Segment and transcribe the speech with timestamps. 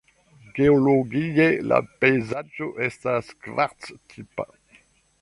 [0.59, 4.53] Geologie la pejzaĝo estas karst-tipa.